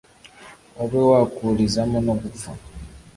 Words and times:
ube 0.83 0.99
wakurizamo 1.11 1.97
no 2.05 2.13
gupfa 2.21 2.51